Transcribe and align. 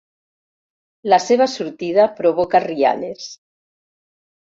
La 1.13 1.19
seva 1.27 1.49
sortida 1.57 2.09
provoca 2.23 2.65
rialles. 2.69 3.33